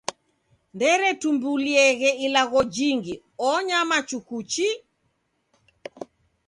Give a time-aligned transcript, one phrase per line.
[0.73, 3.13] Nderetumbulieghe ilagho jingi
[3.51, 4.69] onyama chuku chi.